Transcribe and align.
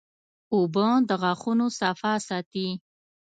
اوبه 0.53 0.87
د 1.09 1.09
غاښونو 1.21 1.67
صفا 1.79 2.13
ساتي 2.27 2.67